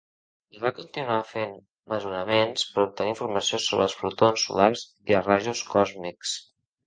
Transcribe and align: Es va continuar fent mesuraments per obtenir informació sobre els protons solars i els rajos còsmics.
Es 0.53 0.61
va 0.61 0.69
continuar 0.77 1.17
fent 1.31 1.51
mesuraments 1.93 2.63
per 2.77 2.85
obtenir 2.85 3.13
informació 3.15 3.59
sobre 3.67 3.87
els 3.89 3.97
protons 4.01 4.47
solars 4.49 4.83
i 5.11 5.19
els 5.19 5.31
rajos 5.33 5.65
còsmics. 5.77 6.35